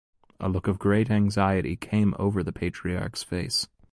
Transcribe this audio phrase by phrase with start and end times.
[0.39, 3.67] A look of great anxiety came over the patriarch’s face.